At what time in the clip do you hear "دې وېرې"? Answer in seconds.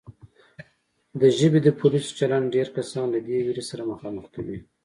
3.27-3.63